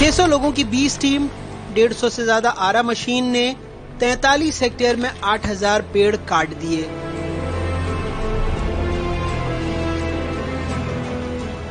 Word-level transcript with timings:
600 0.00 0.26
लोगों 0.28 0.50
की 0.52 0.64
20 0.64 0.98
टीम 1.00 1.28
150 1.76 2.10
से 2.10 2.22
ज़्यादा 2.24 2.50
आरा 2.66 2.82
मशीन 2.82 3.24
ने 3.30 3.56
43 4.00 4.60
हेक्टेयर 4.62 4.96
में 4.96 5.08
8000 5.10 5.82
पेड़ 5.92 6.16
काट 6.28 6.54
दिए। 6.54 6.84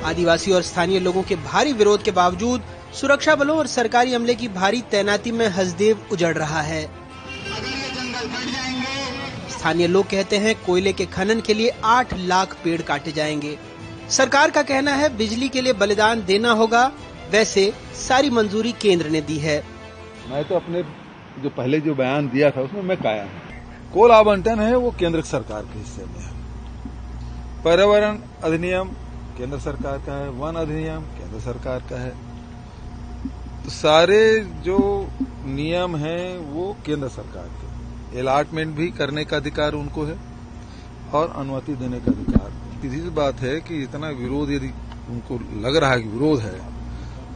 आदिवासी 0.06 0.52
और 0.52 0.62
स्थानीय 0.62 1.00
लोगों 1.00 1.24
के 1.24 1.36
भारी 1.48 1.74
विरोध 1.74 2.04
के 2.04 2.12
बावजूद 2.12 2.62
सुरक्षा 3.02 3.36
बलों 3.36 3.58
और 3.58 3.68
सरकारी 3.68 4.14
अमले 4.14 4.36
की 4.36 4.48
भारी 4.60 4.82
तैनाती 4.92 5.32
में 5.32 5.48
हसदेव 5.48 6.06
उजड़ 6.12 6.36
रहा 6.38 6.62
है। 6.62 6.86
स्थानीय 9.50 9.88
लोग 9.88 10.10
कहते 10.10 10.38
हैं 10.38 10.56
कोयले 10.66 10.94
के 10.94 11.06
खनन 11.08 11.42
के 11.42 11.54
लिए 11.54 11.74
आठ 11.88 12.14
लाख 12.18 12.58
पेड़ 12.64 12.82
काटे 12.84 13.12
जाएँगे। 13.12 13.58
सरकार 14.12 14.52
का 14.52 14.62
कहना 14.64 14.92
है 14.94 15.16
बिजली 15.18 15.50
के 15.50 15.62
लिए 15.62 15.74
बलिदान 15.76 16.26
देना 16.26 16.52
होगा 16.54 16.92
वैसे 17.32 17.74
सारी 18.08 18.30
मंजूरी 18.30 18.72
केंद्र 18.72 19.10
ने 19.10 19.22
दी 19.22 19.38
है। 19.38 19.64
मैं 20.30 20.48
तो 20.48 20.56
अपने 20.56 20.84
जो 21.44 21.50
पहले 21.50 21.80
जो 21.80 21.96
बयान 21.96 22.30
दिया 22.30 22.52
था, 22.52 22.62
उसमें 22.62 22.82
मैं 22.82 22.98
कायम 22.98 23.28
हूँ। 23.28 23.92
कोल 23.94 24.12
आवंटन 24.12 24.60
है, 24.60 24.76
वो 24.76 24.92
केंद्र 24.92 25.22
सरकार 25.22 25.64
के 25.64 25.80
हिस्से 25.80 26.06
में 26.06 26.20
है। 26.20 26.32
पर्यावरण 27.64 28.18
अधिनियम 28.44 28.90
केंद्र 29.38 29.60
सरकार 29.60 29.98
का 29.98 30.14
है, 30.14 30.30
वन 30.30 30.56
अधिनियम 30.56 31.02
केंद्र 31.02 31.40
सरकार 31.40 31.80
का 31.80 32.02
है। 32.02 32.10
तो 33.64 33.70
सारे 33.70 34.40
जो 34.40 35.10
नियम 35.46 35.96
हैं, 35.96 36.38
वो 36.38 36.78
केंद्र 36.86 37.08
सरकार 37.08 37.48
के। 37.48 38.20
अलाटमेंट 38.20 38.76
भी 38.76 38.90
करने 38.90 39.26
का 39.26 39.38
अधिकार 39.38 39.74
उनको 39.74 40.04
है, 40.04 40.18
और 41.14 41.34
अनुमति 41.36 41.76
देने 41.76 42.00
का 42.00 42.12
अधिकार। 42.12 42.52
सीधी 42.82 43.10
बात 43.10 43.40
है 43.40 43.60
कि 43.62 43.84
इतना 43.84 44.10
विरोध 44.10 44.52
यदि 44.52 44.68
उनको 45.10 45.40
लग 45.68 45.76
रहा 45.76 45.92
है 45.92 46.02
कि 46.02 46.10
विरोध 46.10 46.40
है 46.40 46.79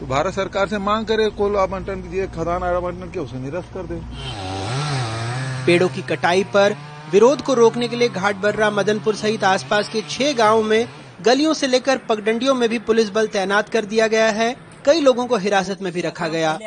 तो 0.04 0.08
भारत 0.08 0.34
सरकार 0.34 0.68
से 0.68 0.78
मांग 0.78 1.06
करे 1.06 1.30
कोल 1.32 1.56
आवंटन 1.58 2.02
कीजिए 2.02 2.26
खदान 2.30 2.64
आवंटन 2.64 3.12
के 3.12 3.20
उसे 3.20 3.38
निरस्त 3.40 3.70
कर 3.74 3.84
दे। 3.84 4.00
पेड़ों 5.66 5.88
की 5.90 6.02
कटाई 6.02 6.44
पर 6.54 6.76
विरोध 7.12 7.42
को 7.42 7.54
रोकने 7.54 7.88
के 7.88 7.96
लिए 7.96 8.10
घाट 8.12 8.36
बर्रा 8.38 8.70
मदनपुर 8.72 9.16
सहित 9.16 9.44
आसपास 9.44 9.90
के 9.90 10.02
छह 10.10 10.34
गाँवों 10.34 10.64
में 10.64 10.88
गलियों 11.22 11.54
से 11.54 11.68
लेकर 11.68 11.98
पगडंडियों 12.10 12.56
में 12.56 12.68
भी 12.70 12.80
पुलिस 12.82 13.10
बल 13.10 13.28
तैनात 13.28 13.70
कर 13.70 13.86
दिया 13.86 14.08
गया 14.08 14.26
है। 14.32 14.56
कई 14.86 15.02
लोगों 15.02 15.26
को 15.26 15.38
हिरासत 15.38 15.82
में 15.82 15.92
भी 15.94 16.02
रखा 16.02 16.28
गया। 16.28 16.58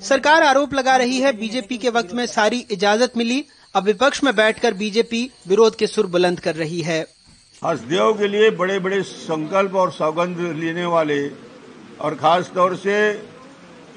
सरकार 0.00 0.42
आरोप 0.42 0.74
लगा 0.74 0.96
रही 0.96 1.18
है 1.20 1.32
बीजेपी 1.32 1.78
के 1.78 1.90
वक्त 1.90 2.14
में 2.14 2.26
सारी 2.26 2.64
इजाज़त 2.70 3.16
मिली। 3.16 3.44
अब 3.74 3.84
विपक्ष 3.84 4.22
में 4.24 4.34
बैठकर 4.36 4.74
बीजेपी 4.74 5.30
विरोध 5.48 5.76
के 5.76 5.86
सुर 5.86 6.06
बुलंद 6.06 6.40
कर 6.40 6.54
रही 6.54 6.80
है। 6.82 7.00
हसदेव 7.62 8.12
के 8.12 8.28
लिए 8.28 8.50
बड़े 8.52 8.78
बड़े 8.78 9.02
संकल्प 9.02 9.74
और 9.74 9.92
सौगंध 9.92 10.38
लेने 10.56 10.86
वाले 10.86 11.18
और 12.00 12.14
खास 12.14 12.50
तौर 12.54 12.76
से 12.76 12.96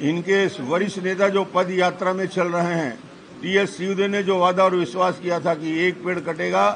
इनके 0.01 0.45
वरिष्ठ 0.63 0.99
नेता 1.03 1.27
जो 1.29 1.43
पद 1.55 1.71
यात्रा 1.71 2.13
में 2.13 2.25
चल 2.27 2.47
रहे 2.47 2.73
हैं 2.73 2.97
टी 3.41 3.57
एस 3.57 3.77
सिंहदेव 3.77 4.11
ने 4.11 4.23
जो 4.23 4.37
वादा 4.39 4.63
और 4.63 4.75
विश्वास 4.75 5.19
किया 5.19 5.39
था 5.39 5.53
कि 5.53 5.77
एक 5.87 6.03
पेड़ 6.05 6.19
कटेगा 6.19 6.69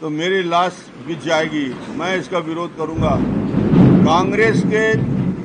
तो 0.00 0.10
मेरी 0.10 0.42
लाश 0.42 0.78
बिछ 1.06 1.24
जाएगी। 1.24 1.66
मैं 1.98 2.16
इसका 2.16 2.38
विरोध 2.38 2.76
करूँगा। 2.76 3.10
कांग्रेस 4.04 4.62
के 4.66 4.92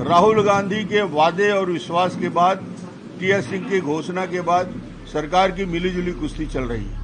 राहुल 0.03 0.43
गांधी 0.43 0.83
के 0.83 1.01
वादे 1.01 1.49
और 1.51 1.71
विश्वास 1.71 2.15
के 2.15 2.29
बाद 2.29 2.65
टी 3.19 3.31
एस 3.31 3.49
सिंह 3.49 3.69
की 3.69 3.79
घोषणा 3.79 4.25
के 4.25 4.41
बाद 4.41 4.73
सरकार 5.13 5.51
की 5.51 5.65
मिलीजुली 5.65 6.11
कुश्ती 6.11 6.45
चल 6.45 6.63
रही 6.63 6.85
है। 6.85 6.99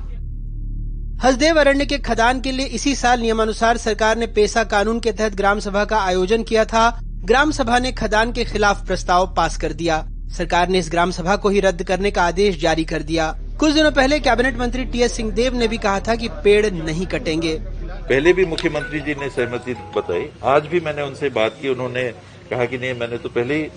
हसदेव 1.24 1.60
अरण्य 1.60 1.86
के 1.86 1.98
खदान 2.00 2.42
के 2.42 2.52
लिए 2.52 2.66
इसी 2.66 2.96
साल 2.96 3.20
नियमानुसार 3.20 3.78
सरकार 3.78 4.18
ने 4.18 4.28
पेशा 4.28 4.64
कानून 4.64 5.00
के 5.00 5.12
तहत 5.12 5.36
ग्राम 5.36 5.60
सभा 5.60 5.86
का 5.86 5.98
आयोजन 5.98 6.44
किया 6.44 6.66
था। 6.66 6.90
ग्राम 7.26 7.52
सभा 7.52 7.78
ने 7.80 7.92
खदान 7.92 8.32
के 8.32 8.44
खिलाफ 8.46 8.86
प्रस्ताव 8.88 9.26
पास 9.38 9.58
कर 9.58 9.74
दिया। 9.74 9.96
सरकार 10.28 10.70
ने 10.70 10.80
इस 10.80 10.90
ग्राम 10.92 11.12
सभा 11.12 11.36
को 11.36 11.50
ही 11.50 11.60
रद्द 11.60 11.84
करने 11.84 12.12
का 12.12 12.24
आदेश 12.24 12.60
जारी 12.62 12.86
कर 12.86 13.04
दिया। 13.04 13.32
कुछ 13.60 13.74
दिनों 13.74 13.92
पहले 13.92 14.20
कैबिनेट 14.20 14.58
मंत्री 14.58 14.86
टी 14.86 15.02
एस 15.02 15.14
सिंहदेव 15.14 15.56
ने 15.56 15.68
भी 15.68 15.78
कहा 15.78 16.00
था 16.00 16.16
कि 16.16 16.30
पेड़ 16.44 16.72
नहीं 16.74 17.06
कटेंगे। 17.06 17.56
पहले 17.84 18.34
भी 18.34 18.46
मुख्यमंत्री 18.46 19.00
जी 19.00 19.16
ने 19.16 19.30
सहमति 19.30 19.74
बताई। 19.96 20.30
आज 20.46 20.68
भी 20.68 20.80
मैंने 20.80 21.02
उनसे 21.02 21.30
बात 21.30 21.58
की, 21.62 21.70
उन्होंने 21.70 22.04
कहा 22.50 22.66
कि 22.66 22.78
नहीं, 22.78 22.94
मैंने 22.94 23.18
तो 23.18 23.30
पहले 23.30 23.56
ही 23.56 23.70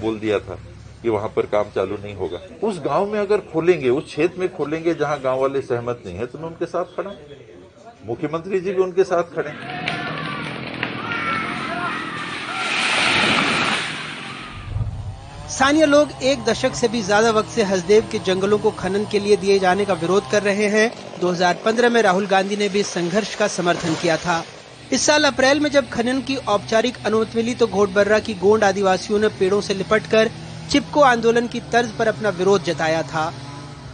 बोल 0.00 0.18
दिया 0.18 0.38
था 0.38 0.58
कि 1.02 1.08
वहाँ 1.08 1.32
पर 1.36 1.46
काम 1.46 1.70
चालू 1.74 1.96
नहीं 1.96 2.14
होगा। 2.14 2.40
उस 2.62 2.80
गाँव 2.84 3.12
में 3.12 3.18
अगर 3.20 3.40
खोलेंगे, 3.52 3.88
उस 3.88 4.04
क्षेत्र 4.04 4.40
में 4.40 4.48
खोलेंगे 4.54 4.94
जहाँ 4.94 5.20
गाँव 5.20 5.40
वाले 5.40 5.62
सहमत 5.62 6.02
नहीं 6.06 6.16
है 6.16 6.26
तो 6.26 6.38
मैं 6.38 6.46
उनके 6.46 6.66
साथ 6.66 6.96
खड़ा 6.96 7.12
मुख्यमंत्री 8.06 8.60
जी 8.60 8.72
भी 8.72 8.82
उनके 8.82 9.04
साथ 9.04 9.34
खड़े 9.34 9.50
स्थानीय 15.56 15.86
लोग 15.86 16.10
एक 16.22 16.42
दशक 16.44 16.74
से 16.74 16.88
भी 16.88 17.00
ज़्यादा 17.02 17.30
वक्त 17.30 17.48
से 17.50 17.62
हसदेव 17.64 18.08
के 18.12 18.18
जंगलों 18.18 18.58
को 18.58 18.70
खनन 18.70 19.04
के 19.12 19.18
लिए 19.18 19.36
दिए 19.36 19.58
जाने 19.58 19.84
का 19.84 19.94
विरोध 19.94 20.30
कर 20.30 20.42
रहे 20.42 20.66
हैं। 20.66 20.90
2015 21.20 21.90
में 21.90 22.00
राहुल 22.02 22.26
गांधी 22.26 22.56
ने 22.56 22.68
भी 22.68 22.82
संघर्ष 22.82 23.34
का 23.34 23.46
समर्थन 23.48 23.94
किया 23.94 24.16
था। 24.16 24.42
इस 24.92 25.06
साल 25.06 25.24
अप्रैल 25.24 25.60
में 25.60 25.70
जब 25.70 25.88
खनन 25.90 26.20
की 26.22 26.36
औपचारिक 26.36 26.98
अनुमति 27.06 27.36
मिली 27.36 27.54
तो 27.54 27.66
घोटबर्रा 27.68 28.18
की 28.18 28.34
गोंड 28.34 28.64
आदिवासियों 28.64 29.18
ने 29.18 29.28
पेड़ों 29.38 29.60
से 29.60 29.74
लिपटकर 29.74 30.30
चिपको 30.70 31.02
आंदोलन 31.02 31.46
की 31.46 31.60
तर्ज 31.72 31.90
पर 31.92 32.08
अपना 32.08 32.28
विरोध 32.34 32.64
जताया 32.64 33.02
था। 33.04 33.32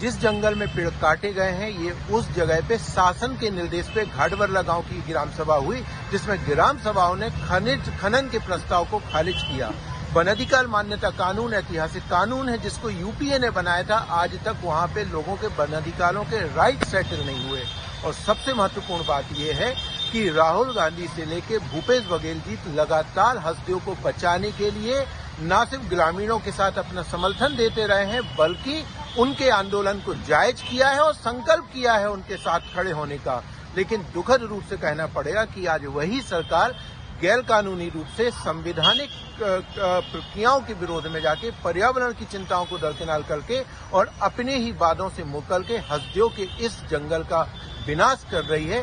जिस 0.01 0.21
जंगल 0.21 0.55
में 0.55 0.69
पेड़ 0.69 0.89
काटे 0.91 1.33
गए 1.33 1.51
हैं, 1.53 1.71
ये 1.79 1.95
उस 2.13 2.35
जगह 2.37 2.69
पे 2.69 2.79
शासन 2.81 3.39
के 3.41 3.51
निर्देश 3.53 3.95
पे 3.95 4.05
घाटबरला 4.07 4.63
गाँव 4.63 4.83
की 4.83 5.01
ग्राम 5.11 5.31
सभा 5.31 5.57
हुई, 5.61 5.81
जिसमें 6.13 6.37
ग्राम 6.49 6.79
सभाओं 6.85 7.17
ने 7.17 7.31
खनिज, 7.31 7.97
खनन 8.01 8.29
के 8.33 8.39
प्रस्ताव 8.41 8.91
को 8.91 8.99
खारिज 9.13 9.43
किया। 9.45 9.73
वन 10.13 10.27
अधिकार 10.27 10.67
मान्यता 10.67 11.09
कानून 11.11 11.55
ऐतिहासिक 11.55 12.03
कानून 12.03 12.49
है 12.49 12.57
जिसको 12.59 12.91
यूपीए 12.91 13.39
ने 13.39 13.51
बनाया 13.51 13.83
था। 13.83 13.97
आज 14.13 14.35
तक 14.45 14.57
वहाँ 14.63 14.87
पे 14.89 15.05
लोगों 15.05 15.37
के 15.37 15.47
वन 15.57 15.73
अधिकारों 15.73 16.25
के 16.25 16.41
राइट 16.57 16.85
सेटल 16.85 17.25
नहीं 17.27 17.49
हुए। 17.49 17.63
और 18.05 18.13
सबसे 18.13 18.55
महत्वपूर्ण 18.55 19.07
बात 19.07 19.33
यह 19.33 19.57
है 19.57 19.71
कि 20.13 20.29
राहुल 20.31 20.75
गांधी 20.75 21.09
से 21.09 21.25
लेकर 21.25 21.59
भूपेश 21.71 22.05
बघेल 22.07 22.41
जी 22.41 22.59
लगातार 22.75 23.39
हस्तियों 23.39 23.79
को 23.79 23.95
बचाने 24.05 24.51
के 24.53 24.71
लिए 24.71 25.01
न 25.41 25.65
सिर्फ़ 25.71 25.89
ग्रामीणों 25.89 26.39
के 26.39 26.53
साथ 26.53 26.79
अपना 26.79 27.03
समर्थन 27.03 27.57
देते 27.57 27.87
रहे 27.87 28.05
हैं, 28.07 28.23
बल्कि 28.37 28.85
उनके 29.19 29.49
आंदोलन 29.51 30.01
को 30.01 30.15
जायज़ 30.29 30.63
किया 30.63 30.89
है 30.89 31.01
और 31.01 31.15
संकल्प 31.15 31.71
किया 31.75 31.95
है 31.95 32.11
उनके 32.11 32.37
साथ 32.37 32.75
खड़े 32.75 32.91
होने 32.91 33.19
का। 33.19 33.43
लेकिन 33.77 34.03
दुखद 34.15 34.43
रूप 34.43 34.63
से 34.71 34.77
कहना 34.77 35.07
पड़ेगा 35.07 35.45
कि 35.45 35.67
आज 35.67 35.85
वही 35.87 36.21
सरकार 36.21 36.75
गैर 37.23 37.41
कानूनी 37.49 37.89
रूप 37.89 38.07
से 38.17 38.31
संवैधानिक 38.33 39.11
प्रक्रियाओं 39.41 40.61
के 40.61 40.75
विरोध 40.75 41.07
में 41.07 41.21
जाके 41.23 41.51
पर्यावरण 41.65 42.13
की 42.13 42.25
चिंताओं 42.25 42.65
को 42.67 42.79
दरकिनार 42.79 43.23
करके 43.23 43.61
और 43.93 44.11
अपने 44.23 44.57
ही 44.57 44.73
वादों 44.73 45.09
से 45.09 45.25
मुकल 45.27 45.63
के 45.63 45.77
हस्दियों 45.91 46.29
के 46.29 46.49
इस 46.67 46.81
जंगल 46.91 47.23
का 47.25 47.43
विनाश 47.87 48.25
कर 48.31 48.45
रही 48.45 48.67
है। 48.67 48.83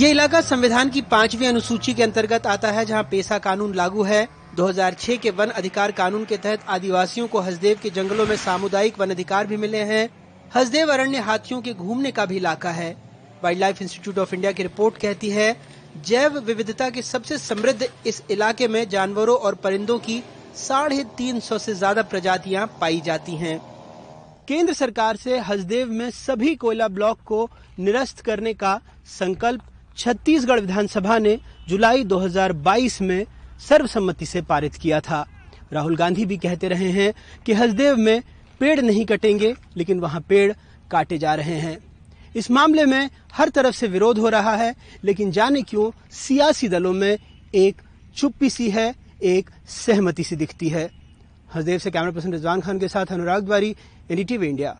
ये 0.00 0.10
इलाका 0.10 0.40
संविधान 0.42 0.90
की 0.90 1.02
पांचवी 1.10 1.46
अनुसूची 1.46 1.94
के 1.94 2.02
अंतर्गत 2.02 2.46
आता 2.46 2.70
है, 2.70 2.84
जहाँ 2.84 3.02
पेशा 3.10 3.38
कानून 3.40 3.74
लागू 3.74 4.02
है। 4.02 4.26
2006 4.56 5.16
के 5.16 5.30
वन 5.32 5.50
अधिकार 5.52 5.92
कानून 5.92 6.24
के 6.24 6.36
तहत 6.38 6.64
आदिवासियों 6.68 7.28
को 7.28 7.40
हसदेव 7.40 7.78
के 7.82 7.90
जंगलों 7.92 8.26
में 8.26 8.36
सामुदायिक 8.38 8.98
वन 9.00 9.10
अधिकार 9.10 9.46
भी 9.46 9.56
मिले 9.58 9.82
हैं। 9.84 10.08
हसदेव 10.50 10.92
अरण्य 10.92 11.18
हाथियों 11.20 11.60
के 11.62 11.72
घूमने 11.74 12.10
का 12.10 12.26
भी 12.26 12.36
इलाका 12.36 12.70
है। 12.72 12.94
Wild 13.44 13.60
life 13.60 13.82
institute 13.82 14.18
of 14.18 14.34
India 14.34 14.52
की 14.52 14.62
रिपोर्ट 14.62 14.96
कहती 14.98 15.30
है 15.30 15.54
जैव 15.96 16.38
विविधता 16.38 16.88
के 16.90 17.02
सबसे 17.02 17.38
समृद्ध 17.38 17.86
इस 18.06 18.22
इलाके 18.30 18.68
में 18.68 18.88
जानवरों 18.88 19.36
और 19.36 19.54
परिंदों 19.54 19.98
की 19.98 20.22
साढ़े 20.56 21.04
तीन 21.18 21.40
सौ 21.40 21.58
से 21.58 21.74
ज़्यादा 21.74 22.02
प्रजातियाँ 22.02 22.66
पाई 22.80 23.00
जाती 23.00 23.36
हैं। 23.36 23.58
केंद्र 24.48 24.72
सरकार 24.72 25.16
से 25.16 25.38
हसदेव 25.38 25.88
में 25.88 26.10
सभी 26.10 26.54
कोयला 26.54 26.88
ब्लॉक 26.88 27.20
को 27.26 27.48
निरस्त 27.78 28.20
करने 28.20 28.54
का 28.54 28.80
संकल्प 29.08 29.62
छत्तीसगढ़ 29.96 30.60
विधानसभा 30.60 31.18
ने 31.18 31.38
जुलाई 31.68 32.04
2022 32.04 33.00
में 33.00 33.26
सर्वसम्मति 33.68 34.26
से 34.26 34.42
पारित 34.42 34.74
किया 34.74 35.00
था। 35.00 35.24
राहुल 35.72 35.96
गांधी 35.96 36.24
भी 36.26 36.36
कहते 36.36 36.68
रहे 36.68 36.90
हैं 36.90 37.12
कि 37.46 37.52
हसदेव 37.52 37.96
में 37.96 38.22
पेड़ 38.60 38.80
नहीं 38.80 39.04
कटेंगे, 39.06 39.54
लेकिन 39.76 40.00
वहाँ 40.00 40.20
पेड़ 40.20 40.52
काटे 40.90 41.18
जा 41.18 41.34
रहे 41.34 41.58
हैं। 41.58 41.78
इस 42.36 42.50
मामले 42.50 42.84
में 42.84 43.10
हर 43.32 43.48
तरफ़ 43.48 43.74
से 43.74 43.86
विरोध 43.88 44.18
हो 44.18 44.28
रहा 44.28 44.54
है, 44.56 44.74
लेकिन 45.04 45.30
जाने 45.30 45.62
क्यों 45.62 45.90
सियासी 46.12 46.68
दलों 46.68 46.92
में 46.92 47.18
एक 47.54 47.76
चुप्पी 48.16 48.50
सी 48.50 48.68
है, 48.70 48.94
एक 49.22 49.50
सहमति 49.68 50.24
सी 50.24 50.36
दिखती 50.36 50.68
है। 50.68 50.90
हजदेव 51.54 51.78
से 51.78 51.90
कैमरा 51.90 52.10
पर्सन 52.10 52.32
रिजवान 52.32 52.60
खान 52.60 52.78
के 52.78 52.88
साथ 52.88 53.06
अनुराग 53.06 53.44
द्वारी 53.44 53.74
एनडीटीवी 54.10 54.46
इंडिया। 54.46 54.74